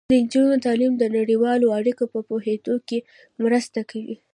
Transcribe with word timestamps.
د 0.09 0.13
نجونو 0.23 0.55
تعلیم 0.65 0.93
د 0.97 1.03
نړیوالو 1.17 1.73
اړیکو 1.79 2.03
په 2.13 2.19
پوهیدو 2.29 2.75
کې 2.87 2.97
مرسته 3.43 3.79
کوي. 3.91 4.15